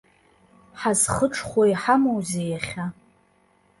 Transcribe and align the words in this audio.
Ҳазхыҽхәо 0.79 1.61
иҳамоузеи 1.71 2.47
иахьа? 2.51 2.85